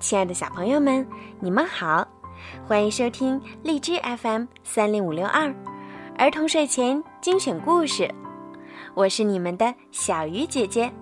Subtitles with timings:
[0.00, 1.06] 亲爱的小朋友们，
[1.40, 2.06] 你们好，
[2.66, 5.52] 欢迎收听荔枝 FM 三零五六二
[6.16, 8.08] 儿童睡前精选故事。
[8.94, 10.92] 我是你们的小鱼姐姐。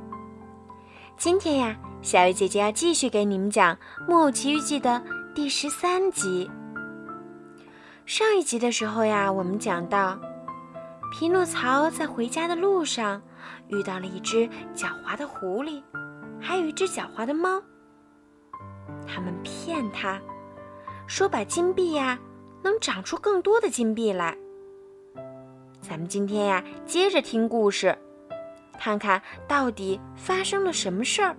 [1.19, 3.74] 今天呀，小鱼姐姐要继续给你们讲
[4.09, 5.02] 《木偶奇遇记》的
[5.34, 6.51] 第十三集。
[8.06, 10.19] 上一集的时候呀，我们讲到，
[11.12, 13.20] 匹诺曹在回家的路上
[13.69, 15.83] 遇到了一只狡猾的狐狸，
[16.41, 17.62] 还有一只狡猾的猫。
[19.06, 20.20] 他们骗他，
[21.06, 22.19] 说把金币呀
[22.62, 24.37] 能长出更多的金币来。
[25.80, 27.96] 咱们今天呀，接着听故事。
[28.79, 31.34] 看看到底发生了什么事儿。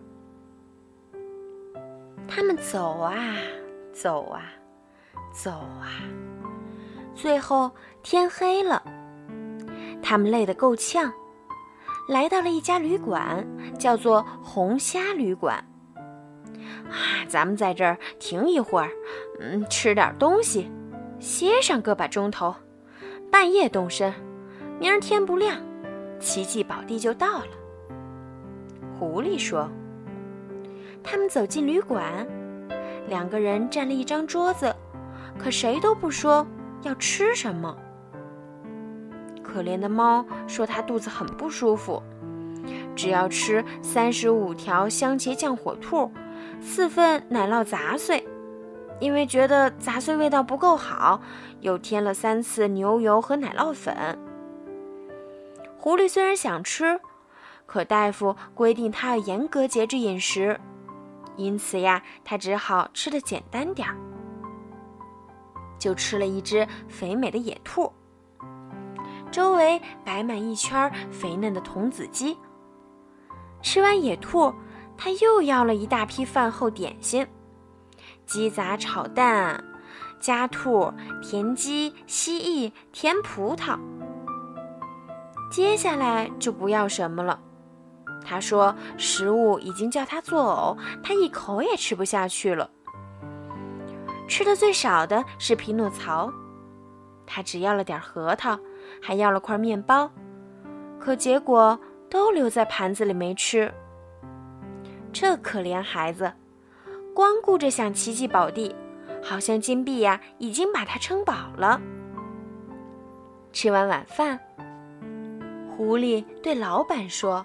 [2.27, 3.35] 他们走啊
[3.93, 4.41] 走啊
[5.31, 6.01] 走啊，
[7.13, 7.69] 最后
[8.01, 8.81] 天黑了，
[10.01, 11.13] 他们累得够呛，
[12.09, 13.45] 来到了一家旅馆，
[13.77, 15.63] 叫做红虾旅馆。
[16.89, 18.89] 啊，咱们在这儿停一会儿，
[19.39, 20.71] 嗯，吃点东西，
[21.19, 22.55] 歇上个把钟头，
[23.31, 24.13] 半夜动身，
[24.79, 25.61] 明儿天不亮。
[26.19, 27.47] 奇迹宝地就到了。
[28.97, 29.69] 狐狸说
[31.03, 32.25] ：“他们走进旅馆，
[33.07, 34.75] 两个人占了一张桌子，
[35.37, 36.47] 可谁都不说
[36.81, 37.77] 要吃什么。
[39.43, 42.01] 可怜的猫说它肚子很不舒服，
[42.95, 46.11] 只要吃三十五条香茄酱火兔，
[46.61, 48.25] 四份奶酪杂碎，
[48.99, 51.21] 因为觉得杂碎味道不够好，
[51.61, 54.17] 又添了三次牛油和奶酪粉。”
[55.77, 56.99] 狐狸虽然想吃，
[57.65, 60.59] 可大夫规定他要严格节制饮食，
[61.37, 63.95] 因此呀，他只好吃的简单点儿，
[65.79, 67.93] 就吃了一只肥美的野兔，
[69.31, 72.37] 周围摆满一圈肥嫩的童子鸡。
[73.61, 74.53] 吃完野兔，
[74.97, 77.25] 他又要了一大批饭后点心：
[78.25, 79.63] 鸡杂炒蛋、
[80.19, 80.91] 家兔、
[81.21, 83.77] 田鸡、蜥蜴、甜葡萄。
[85.51, 87.39] 接下来就不要什么了。
[88.25, 92.69] 他说：“食物已经叫他作呕，他一口也吃不下去了。”
[94.27, 96.29] 吃的最少的是匹诺曹，
[97.25, 98.59] 他只要了点核桃，
[99.01, 100.11] 还要了块面包，
[100.99, 101.79] 可结果
[102.09, 103.73] 都留在盘子里没吃。
[105.19, 106.31] 这可怜孩子，
[107.15, 108.75] 光顾着想奇迹宝地，
[109.23, 111.81] 好像金币呀已经把他撑饱了。
[113.51, 114.39] 吃完晚饭。
[115.71, 117.43] 狐狸对老板说：“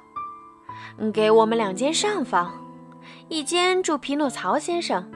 [1.15, 2.53] 给我们两间上房，
[3.29, 5.11] 一间住匹诺曹先生，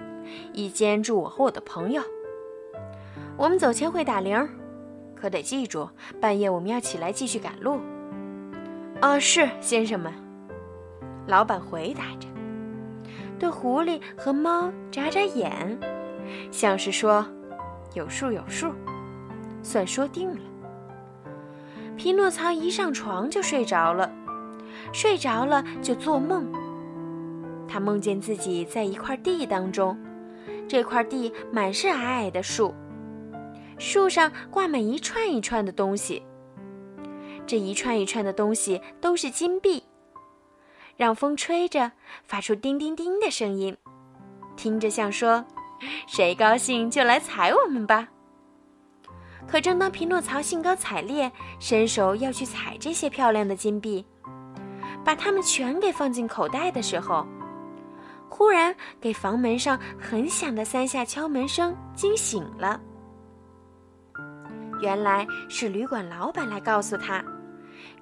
[0.54, 2.02] 一间住我和我的朋友。
[3.36, 4.48] 我们走前会打铃，
[5.14, 5.90] 可得记住，
[6.22, 7.78] 半夜我们要起来继续赶路。
[9.02, 10.10] ”“啊，是，先生们。”
[11.28, 12.26] 老板回答着，
[13.38, 15.78] 对狐狸和猫眨眨眼，
[16.50, 17.26] 像是说
[17.94, 18.72] ：“有数有数，
[19.62, 20.40] 算说定了。”
[21.96, 24.10] 匹诺曹一上床就睡着了，
[24.92, 26.46] 睡着了就做梦。
[27.68, 29.98] 他梦见自己在一块地当中，
[30.68, 32.74] 这块地满是矮矮的树，
[33.78, 36.22] 树上挂满一串一串的东西。
[37.46, 39.82] 这一串一串的东西都是金币，
[40.96, 41.92] 让风吹着，
[42.24, 43.76] 发出叮叮叮的声音，
[44.56, 45.44] 听着像说
[46.08, 48.08] ：“谁高兴就来踩我们吧。”
[49.46, 51.30] 可正当匹诺曹兴高采烈，
[51.60, 54.04] 伸手要去采这些漂亮的金币，
[55.04, 57.24] 把它们全给放进口袋的时候，
[58.28, 62.80] 忽然给房门上很响的三下敲门声惊醒了。
[64.80, 67.24] 原来是旅馆老板来告诉他，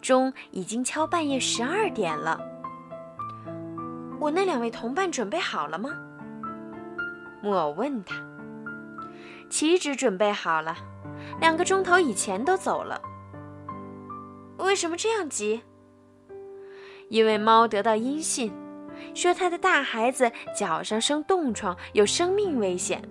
[0.01, 2.54] 钟已经敲半夜十二点了。
[4.25, 5.91] 我那两位同伴准备好了吗？
[7.43, 8.17] 木偶问他。
[9.51, 10.75] 岂止准备好了。
[11.43, 12.99] 两个钟头以前都走了，
[14.57, 15.61] 为什么这样急？
[17.11, 18.51] 因为猫得到音信，
[19.15, 23.03] 说它的大孩子脚上生冻疮，有生命危险。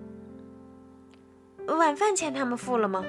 [1.68, 3.04] 晚饭钱他们付了吗？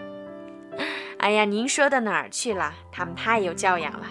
[1.17, 2.71] 哎呀，您说到哪儿去了？
[2.91, 4.05] 他们太有教养了，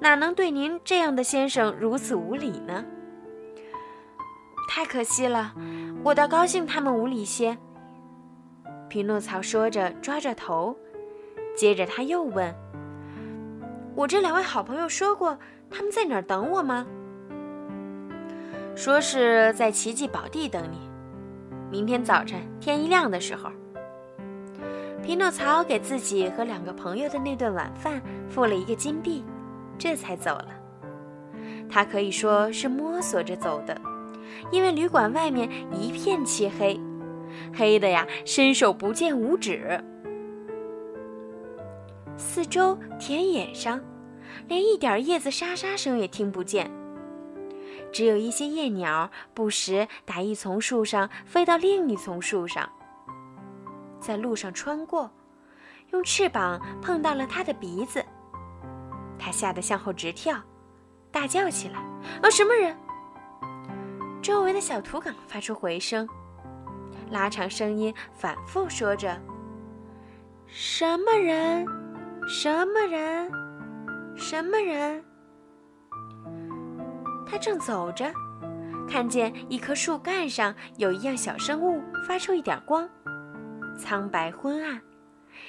[0.00, 2.84] 哪能对您这样的先生如此无礼呢？
[4.78, 5.52] 太可惜了，
[6.04, 7.58] 我倒高兴他们无礼些。
[8.88, 10.72] 匹诺曹说着，抓着头，
[11.56, 12.54] 接着他又问
[13.96, 15.36] ：“我这两位好朋友说过
[15.68, 16.86] 他们在哪儿等我吗
[18.76, 20.88] ？”“说是在奇迹宝地等你，
[21.72, 23.50] 明天早晨天一亮的时候。”
[25.02, 29.24] 匹诺曹给自己和两个朋友的那顿晚饭付了一个金币，
[29.76, 30.50] 这才走了。
[31.68, 33.76] 他可以说是摸索着走的，
[34.50, 36.80] 因为旅馆外面一片漆黑，
[37.54, 39.82] 黑的呀，伸手不见五指。
[42.16, 43.80] 四周田野上，
[44.48, 46.70] 连一点叶子沙沙声也听不见，
[47.92, 52.68] 只有一些夜鸟不时打一丛树上飞到另一丛树上，
[54.00, 55.10] 在路上穿过，
[55.92, 58.04] 用翅膀碰到了他的鼻子，
[59.18, 60.36] 他吓得向后直跳，
[61.12, 61.78] 大叫起来
[62.20, 62.76] ：“啊，什么人？”
[64.28, 66.06] 周围的小土岗发出回声，
[67.10, 69.18] 拉长声音反复说着
[70.44, 71.66] ：“什么人？
[72.28, 73.32] 什么人？
[74.14, 75.02] 什么人？”
[77.26, 78.12] 他正走着，
[78.86, 82.86] 看见一棵树干上有一样小生物发出一点光，
[83.78, 84.78] 苍白昏暗，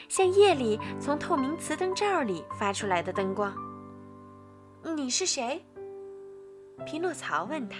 [0.07, 3.53] 像夜里从透明瓷灯罩里发出来的灯光。
[4.95, 5.61] “你是谁？”
[6.87, 7.75] 匹诺曹问他。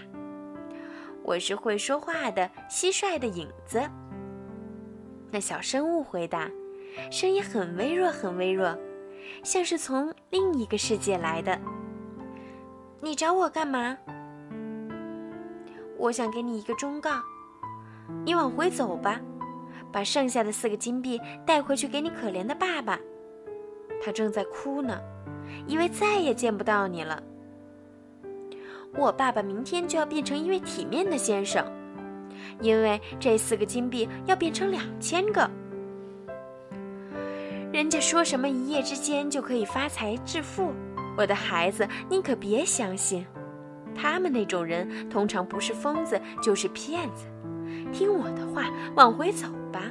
[1.24, 3.82] 我是会说话的蟋蟀的影子。
[5.32, 6.50] 那小生物回答，
[7.12, 8.76] 声音很微弱，很微弱，
[9.44, 11.60] 像是从另一个世界来的。
[13.02, 13.98] 你找我干嘛？
[15.98, 17.12] 我想给你一个忠告，
[18.26, 19.22] 你往回走吧，
[19.92, 22.98] 把剩下的四个金币带回去给你可怜的爸爸，
[24.02, 25.00] 他正在哭呢，
[25.68, 27.22] 以为再也见不到你了。
[28.98, 31.66] 我爸爸明天就要变成一位体面的先生，
[32.62, 35.50] 因为这四个金币要变成两千个。
[37.72, 40.74] 人家说什么一夜之间就可以发财致富，
[41.16, 43.26] 我的孩子，你可别相信。
[43.96, 47.26] 他们那种人通常不是疯子就是骗子。
[47.92, 48.66] 听我的话，
[48.96, 49.84] 往回走吧。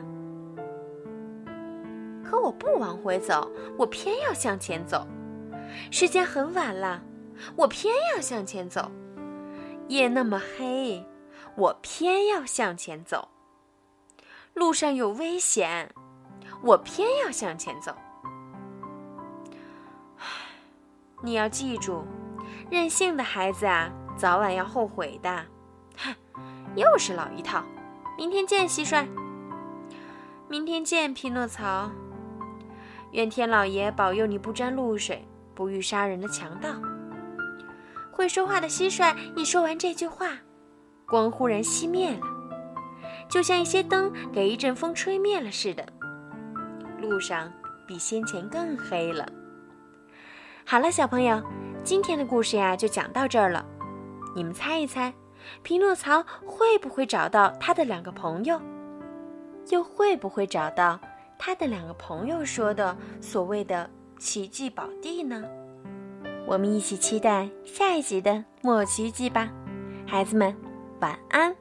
[2.25, 5.06] 可我不往回走，我偏要向前走。
[5.91, 7.03] 时间很晚了。
[7.56, 8.90] 我偏要向前走，
[9.88, 11.06] 夜那么黑，
[11.56, 13.29] 我偏要向前走。
[14.55, 15.94] 路上有危险，
[16.62, 17.94] 我偏要向前走。
[21.23, 22.05] 你要记住，
[22.70, 25.46] 任性的孩子啊，早晚要后悔的。
[25.96, 26.14] 哼，
[26.76, 27.64] 又是老一套。
[28.17, 29.06] 明天见，蟋蟀。
[30.49, 31.90] 明天见，匹诺曹。
[33.12, 36.69] 愿天老爷保佑你不沾露水，不遇杀人的强盗。
[38.19, 40.32] 会说话的蟋蟀一说完这句话，
[41.06, 42.20] 光忽然熄灭了，
[43.29, 45.87] 就像一些灯给一阵风吹灭了似的。
[47.00, 47.49] 路上
[47.87, 49.25] 比先前更黑了。
[50.67, 51.41] 好了，小朋友，
[51.85, 53.65] 今天的故事呀就讲到这儿了。
[54.35, 55.14] 你们猜一猜，
[55.62, 58.61] 匹诺曹会不会找到他的两个朋友？
[59.69, 60.99] 又会不会找到
[61.38, 63.88] 他的两个朋友说的所谓的
[64.19, 65.44] 奇迹宝地呢？
[66.49, 69.53] 我们一起期待下一集的《墨奇记》吧，
[70.06, 70.56] 孩子们，
[70.99, 71.55] 晚安。